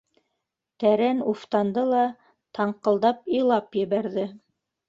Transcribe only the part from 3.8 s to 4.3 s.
ебәрҙе.